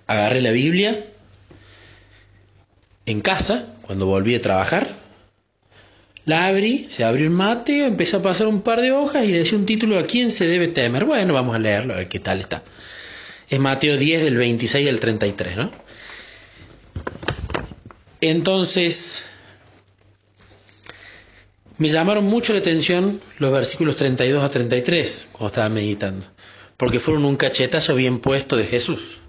agarré 0.07 0.43
la 0.43 0.51
Biblia 0.51 1.07
en 3.07 3.21
casa 3.23 3.75
cuando 3.83 4.05
volví 4.05 4.35
a 4.35 4.43
trabajar 4.43 4.98
la 6.29 6.47
abrí, 6.47 6.89
se 6.91 7.05
abrió 7.05 7.27
un 7.27 7.33
mate, 7.33 7.87
empezó 7.87 8.19
a 8.19 8.23
pasar 8.23 8.49
un 8.49 8.61
par 8.61 8.83
de 8.83 8.93
hojas 8.93 9.25
y 9.25 9.33
decía 9.33 9.57
un 9.57 9.65
título 9.65 9.99
a 9.99 10.05
quién 10.05 10.31
se 10.31 10.47
debe 10.47 10.69
temer. 10.69 11.07
Bueno, 11.07 11.33
vamos 11.33 11.57
a 11.57 11.59
leerlo, 11.59 11.95
a 11.95 11.97
ver 11.97 12.09
qué 12.09 12.19
tal 12.19 12.41
está. 12.41 12.63
Es 13.49 13.59
Mateo 13.59 13.97
10 13.97 14.25
del 14.25 14.37
26 14.37 14.91
al 14.91 15.01
33, 15.01 15.57
¿no? 15.57 15.71
Entonces, 18.21 19.25
me 21.79 21.89
llamaron 21.89 22.25
mucho 22.25 22.53
la 22.53 22.59
atención 22.59 23.23
los 23.39 23.51
versículos 23.51 23.97
32 23.97 24.45
a 24.45 24.51
33 24.51 25.29
cuando 25.33 25.47
estaba 25.47 25.71
meditando, 25.71 26.27
porque 26.77 27.01
fueron 27.01 27.25
un 27.25 27.37
cachetazo 27.37 27.95
bien 27.95 28.19
puesto 28.19 28.55
de 28.55 28.65
Jesús. 28.65 29.23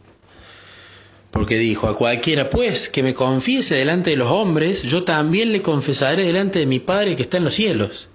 Porque 1.31 1.57
dijo, 1.57 1.87
a 1.87 1.95
cualquiera 1.95 2.49
pues 2.49 2.89
que 2.89 3.03
me 3.03 3.13
confiese 3.13 3.75
delante 3.75 4.09
de 4.09 4.15
los 4.15 4.29
hombres, 4.29 4.81
yo 4.83 5.03
también 5.03 5.51
le 5.51 5.61
confesaré 5.61 6.23
delante 6.25 6.59
de 6.59 6.65
mi 6.65 6.79
Padre 6.79 7.15
que 7.15 7.21
está 7.21 7.37
en 7.37 7.43
los 7.43 7.53
cielos. 7.53 8.09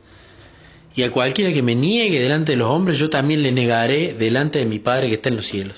Y 0.96 1.02
a 1.02 1.10
cualquiera 1.10 1.52
que 1.52 1.62
me 1.62 1.74
niegue 1.74 2.20
delante 2.20 2.52
de 2.52 2.58
los 2.58 2.68
hombres, 2.68 2.98
yo 2.98 3.10
también 3.10 3.42
le 3.42 3.52
negaré 3.52 4.14
delante 4.14 4.60
de 4.60 4.66
mi 4.66 4.78
Padre 4.78 5.08
que 5.08 5.14
está 5.14 5.28
en 5.28 5.36
los 5.36 5.46
cielos. 5.46 5.76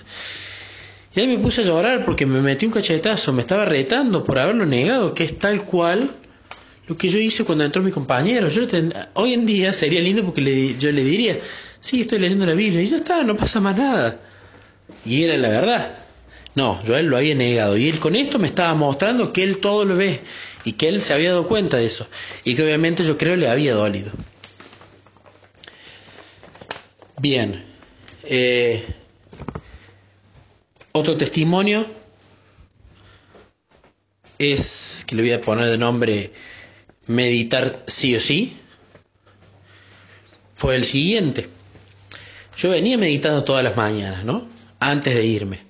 Y 1.15 1.21
ahí 1.21 1.27
me 1.27 1.39
puse 1.39 1.63
a 1.63 1.65
llorar 1.65 2.05
porque 2.05 2.27
me 2.27 2.43
metí 2.43 2.67
un 2.67 2.73
cachetazo, 2.73 3.33
me 3.33 3.41
estaba 3.41 3.65
retando 3.65 4.23
por 4.23 4.39
haberlo 4.39 4.67
negado, 4.67 5.15
que 5.15 5.25
es 5.25 5.39
tal 5.39 5.65
cual 5.65 6.11
lo 6.87 6.97
que 6.97 7.09
yo 7.09 7.19
hice 7.19 7.45
cuando 7.45 7.65
entró 7.65 7.83
mi 7.83 7.91
compañero. 7.91 8.51
Yo 8.51 8.63
hoy 9.15 9.33
en 9.33 9.47
día 9.47 9.73
sería 9.73 10.01
lindo 10.01 10.25
porque 10.25 10.77
yo 10.79 10.93
le 10.93 11.03
diría, 11.03 11.39
sí, 11.81 12.03
estoy 12.03 12.19
leyendo 12.19 12.45
la 12.45 12.53
Biblia, 12.53 12.83
y 12.83 12.87
ya 12.87 12.99
está, 12.99 13.23
no 13.23 13.35
pasa 13.35 13.61
más 13.61 13.77
nada. 13.77 14.21
Y 15.07 15.23
era 15.23 15.39
la 15.39 15.49
verdad. 15.49 16.06
No, 16.57 16.83
yo 16.85 16.97
él 16.97 17.07
lo 17.07 17.19
había 17.19 17.35
negado. 17.35 17.77
Y 17.77 17.89
él 17.91 18.01
con 18.01 18.17
esto 18.17 18.39
me 18.39 18.49
estaba 18.49 18.75
mostrando 18.75 19.31
que 19.33 19.43
él 19.43 19.59
todo 19.59 19.85
lo 19.85 19.95
ve 19.95 20.21
y 20.65 20.73
que 20.73 20.89
él 20.89 21.03
se 21.03 21.13
había 21.13 21.31
dado 21.31 21.47
cuenta 21.47 21.77
de 21.77 21.85
eso. 21.85 22.09
Y 22.45 22.57
que 22.57 22.65
obviamente 22.65 23.05
yo 23.05 23.19
creo 23.19 23.37
le 23.37 23.47
había 23.47 23.75
dolido. 23.75 24.11
Bien. 27.21 27.63
Eh, 28.25 28.87
otro 30.93 31.19
testimonio 31.19 31.87
es 34.39 35.05
que 35.07 35.15
le 35.15 35.23
voy 35.23 35.33
a 35.33 35.43
poner 35.43 35.67
de 35.67 35.77
nombre 35.77 36.33
meditar 37.07 37.85
sí 37.87 38.17
o 38.17 38.21
sí. 38.21 38.57
Fue 40.55 40.75
el 40.75 40.85
siguiente. 40.85 41.51
Yo 42.57 42.71
venía 42.71 42.97
meditando 42.97 43.45
todas 43.45 43.63
las 43.63 43.77
mañanas, 43.77 44.25
¿no? 44.25 44.49
Antes 44.81 45.15
de 45.15 45.27
irme 45.27 45.66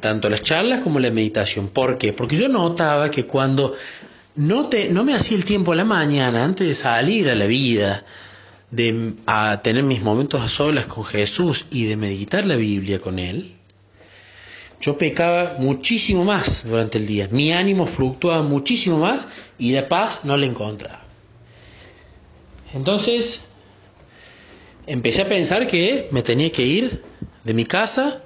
tanto 0.00 0.28
las 0.28 0.42
charlas 0.42 0.80
como 0.80 1.00
la 1.00 1.10
meditación. 1.10 1.68
¿Por 1.68 1.98
qué? 1.98 2.12
Porque 2.12 2.36
yo 2.36 2.48
notaba 2.48 3.10
que 3.10 3.24
cuando 3.24 3.74
no, 4.36 4.68
te, 4.68 4.88
no 4.88 5.04
me 5.04 5.14
hacía 5.14 5.36
el 5.36 5.44
tiempo 5.44 5.72
a 5.72 5.76
la 5.76 5.84
mañana 5.84 6.44
antes 6.44 6.66
de 6.66 6.74
salir 6.74 7.28
a 7.30 7.34
la 7.34 7.46
vida, 7.46 8.04
de 8.70 9.14
a 9.26 9.62
tener 9.62 9.82
mis 9.82 10.02
momentos 10.02 10.42
a 10.42 10.48
solas 10.48 10.86
con 10.86 11.04
Jesús 11.04 11.66
y 11.70 11.86
de 11.86 11.96
meditar 11.96 12.44
la 12.44 12.56
Biblia 12.56 13.00
con 13.00 13.18
Él, 13.18 13.56
yo 14.80 14.98
pecaba 14.98 15.56
muchísimo 15.58 16.24
más 16.24 16.66
durante 16.68 16.98
el 16.98 17.06
día. 17.06 17.28
Mi 17.30 17.52
ánimo 17.52 17.86
fluctuaba 17.86 18.42
muchísimo 18.42 18.98
más 18.98 19.26
y 19.58 19.72
la 19.72 19.88
paz 19.88 20.24
no 20.24 20.36
la 20.36 20.46
encontraba. 20.46 21.00
Entonces, 22.74 23.40
empecé 24.86 25.22
a 25.22 25.28
pensar 25.28 25.66
que 25.66 26.08
me 26.10 26.22
tenía 26.22 26.52
que 26.52 26.62
ir 26.62 27.02
de 27.42 27.54
mi 27.54 27.64
casa 27.64 28.22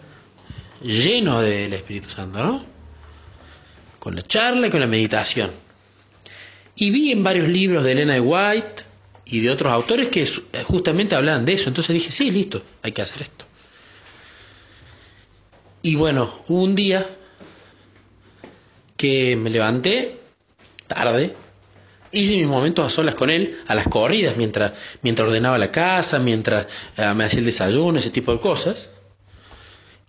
lleno 0.82 1.40
del 1.42 1.72
Espíritu 1.72 2.08
Santo, 2.08 2.38
¿no? 2.42 2.64
Con 3.98 4.16
la 4.16 4.22
charla 4.22 4.66
y 4.66 4.70
con 4.70 4.80
la 4.80 4.86
meditación. 4.86 5.50
Y 6.76 6.90
vi 6.90 7.12
en 7.12 7.22
varios 7.22 7.48
libros 7.48 7.84
de 7.84 7.92
Elena 7.92 8.20
White 8.20 8.84
y 9.26 9.40
de 9.40 9.50
otros 9.50 9.72
autores 9.72 10.08
que 10.08 10.26
justamente 10.64 11.14
hablaban 11.14 11.44
de 11.44 11.52
eso. 11.52 11.68
Entonces 11.68 11.92
dije, 11.94 12.10
sí, 12.10 12.30
listo, 12.30 12.62
hay 12.82 12.92
que 12.92 13.02
hacer 13.02 13.22
esto. 13.22 13.44
Y 15.82 15.94
bueno, 15.94 16.42
hubo 16.48 16.62
un 16.62 16.74
día 16.74 17.06
que 18.96 19.36
me 19.36 19.48
levanté 19.48 20.18
tarde, 20.86 21.34
hice 22.12 22.36
mis 22.36 22.46
momentos 22.46 22.84
a 22.84 22.90
solas 22.90 23.14
con 23.14 23.30
él, 23.30 23.60
a 23.66 23.74
las 23.74 23.88
corridas, 23.88 24.36
mientras, 24.36 24.72
mientras 25.02 25.28
ordenaba 25.28 25.56
la 25.56 25.70
casa, 25.70 26.18
mientras 26.18 26.66
eh, 26.96 27.14
me 27.14 27.24
hacía 27.24 27.38
el 27.38 27.46
desayuno, 27.46 27.98
ese 27.98 28.10
tipo 28.10 28.32
de 28.32 28.40
cosas. 28.40 28.90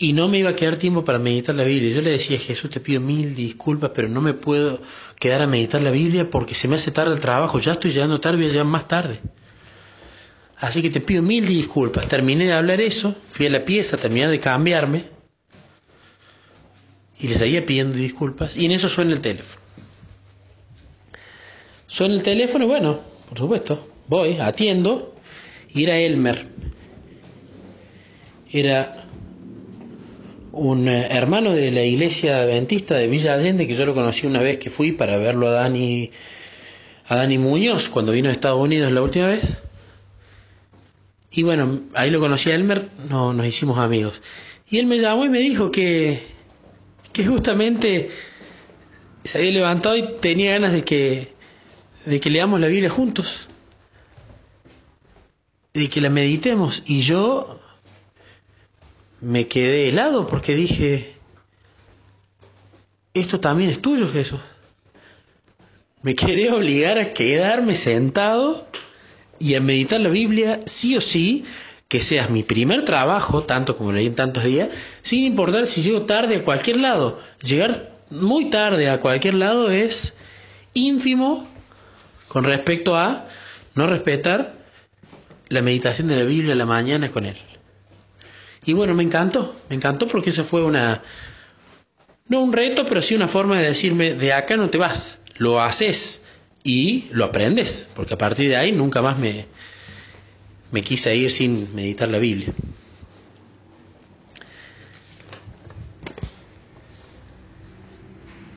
Y 0.01 0.13
no 0.13 0.27
me 0.27 0.39
iba 0.39 0.49
a 0.49 0.55
quedar 0.55 0.77
tiempo 0.77 1.05
para 1.05 1.19
meditar 1.19 1.53
la 1.53 1.63
Biblia. 1.63 1.93
Yo 1.93 2.01
le 2.01 2.09
decía, 2.09 2.39
Jesús, 2.39 2.71
te 2.71 2.79
pido 2.79 2.99
mil 2.99 3.35
disculpas, 3.35 3.91
pero 3.93 4.09
no 4.09 4.19
me 4.19 4.33
puedo 4.33 4.81
quedar 5.19 5.43
a 5.43 5.47
meditar 5.47 5.79
la 5.83 5.91
Biblia 5.91 6.27
porque 6.27 6.55
se 6.55 6.67
me 6.67 6.77
hace 6.77 6.89
tarde 6.89 7.13
el 7.13 7.19
trabajo. 7.19 7.59
Ya 7.59 7.73
estoy 7.73 7.91
llegando 7.91 8.19
tarde, 8.19 8.37
voy 8.37 8.47
a 8.47 8.49
llegar 8.49 8.65
más 8.65 8.87
tarde. 8.87 9.19
Así 10.57 10.81
que 10.81 10.89
te 10.89 11.01
pido 11.01 11.21
mil 11.21 11.45
disculpas. 11.45 12.07
Terminé 12.07 12.45
de 12.45 12.53
hablar 12.53 12.81
eso, 12.81 13.15
fui 13.27 13.45
a 13.45 13.51
la 13.51 13.63
pieza, 13.63 13.95
terminé 13.97 14.27
de 14.27 14.39
cambiarme 14.39 15.05
y 17.19 17.27
le 17.27 17.35
seguía 17.35 17.63
pidiendo 17.63 17.95
disculpas 17.95 18.57
y 18.57 18.65
en 18.65 18.71
eso 18.71 18.89
suena 18.89 19.11
el 19.11 19.21
teléfono. 19.21 19.61
Suena 21.85 22.15
el 22.15 22.23
teléfono, 22.23 22.65
bueno, 22.65 22.99
por 23.29 23.37
supuesto, 23.37 23.87
voy, 24.07 24.37
atiendo 24.39 25.15
y 25.69 25.83
era 25.83 25.95
Elmer. 25.99 26.47
Era 28.51 29.00
un 30.51 30.87
eh, 30.87 31.07
hermano 31.11 31.51
de 31.51 31.71
la 31.71 31.83
iglesia 31.83 32.41
adventista 32.41 32.95
de 32.95 33.07
Villa 33.07 33.33
Allende 33.33 33.67
que 33.67 33.73
yo 33.73 33.85
lo 33.85 33.93
conocí 33.93 34.27
una 34.27 34.41
vez 34.41 34.57
que 34.57 34.69
fui 34.69 34.91
para 34.91 35.17
verlo 35.17 35.47
a 35.47 35.51
Dani 35.51 36.11
a 37.05 37.15
Dani 37.15 37.37
Muñoz 37.37 37.89
cuando 37.89 38.11
vino 38.11 38.29
a 38.29 38.31
Estados 38.31 38.59
Unidos 38.59 38.91
la 38.91 39.01
última 39.01 39.27
vez. 39.27 39.57
Y 41.31 41.43
bueno, 41.43 41.81
ahí 41.93 42.09
lo 42.09 42.19
conocí 42.19 42.51
a 42.51 42.55
Elmer, 42.55 42.89
no, 43.09 43.33
nos 43.33 43.45
hicimos 43.45 43.77
amigos. 43.77 44.21
Y 44.69 44.79
él 44.79 44.85
me 44.85 44.99
llamó 44.99 45.25
y 45.25 45.29
me 45.29 45.39
dijo 45.39 45.71
que 45.71 46.31
que 47.11 47.25
justamente 47.25 48.09
se 49.23 49.37
había 49.37 49.51
levantado 49.51 49.95
y 49.95 50.17
tenía 50.19 50.53
ganas 50.53 50.73
de 50.73 50.83
que, 50.83 51.33
de 52.05 52.19
que 52.19 52.29
leamos 52.29 52.59
la 52.59 52.67
Biblia 52.67 52.89
juntos, 52.89 53.49
de 55.73 55.89
que 55.89 56.01
la 56.01 56.09
meditemos. 56.09 56.83
Y 56.85 57.01
yo 57.01 57.59
me 59.21 59.47
quedé 59.47 59.87
helado 59.89 60.27
porque 60.27 60.55
dije, 60.55 61.15
esto 63.13 63.39
también 63.39 63.69
es 63.69 63.81
tuyo, 63.81 64.09
Jesús. 64.11 64.39
Me 66.01 66.15
quería 66.15 66.55
obligar 66.55 66.97
a 66.97 67.13
quedarme 67.13 67.75
sentado 67.75 68.67
y 69.37 69.53
a 69.53 69.61
meditar 69.61 70.01
la 70.01 70.09
Biblia 70.09 70.61
sí 70.65 70.97
o 70.97 71.01
sí, 71.01 71.45
que 71.87 72.01
seas 72.01 72.29
mi 72.29 72.41
primer 72.41 72.85
trabajo, 72.85 73.43
tanto 73.43 73.77
como 73.77 73.91
leí 73.91 74.07
en 74.07 74.15
tantos 74.15 74.43
días, 74.43 74.69
sin 75.03 75.25
importar 75.25 75.67
si 75.67 75.83
llego 75.83 76.03
tarde 76.03 76.37
a 76.37 76.43
cualquier 76.43 76.77
lado. 76.77 77.19
Llegar 77.43 77.91
muy 78.09 78.49
tarde 78.49 78.89
a 78.89 78.99
cualquier 78.99 79.35
lado 79.35 79.69
es 79.69 80.15
ínfimo 80.73 81.47
con 82.29 82.45
respecto 82.45 82.95
a 82.95 83.27
no 83.75 83.87
respetar 83.87 84.53
la 85.49 85.61
meditación 85.61 86.07
de 86.07 86.15
la 86.15 86.23
Biblia 86.23 86.53
a 86.53 86.57
la 86.57 86.65
mañana 86.65 87.11
con 87.11 87.25
él. 87.25 87.37
Y 88.65 88.73
bueno, 88.73 88.93
me 88.93 89.03
encantó, 89.03 89.55
me 89.69 89.75
encantó 89.75 90.07
porque 90.07 90.29
eso 90.29 90.43
fue 90.43 90.63
una, 90.63 91.01
no 92.27 92.41
un 92.41 92.53
reto, 92.53 92.85
pero 92.87 93.01
sí 93.01 93.15
una 93.15 93.27
forma 93.27 93.59
de 93.59 93.69
decirme, 93.69 94.13
de 94.13 94.33
acá 94.33 94.55
no 94.55 94.69
te 94.69 94.77
vas, 94.77 95.19
lo 95.37 95.61
haces 95.61 96.21
y 96.63 97.05
lo 97.11 97.25
aprendes, 97.25 97.87
porque 97.95 98.13
a 98.13 98.17
partir 98.17 98.49
de 98.49 98.57
ahí 98.57 98.71
nunca 98.71 99.01
más 99.01 99.17
me, 99.17 99.45
me 100.71 100.81
quise 100.81 101.15
ir 101.15 101.31
sin 101.31 101.73
meditar 101.73 102.09
la 102.09 102.19
Biblia. 102.19 102.53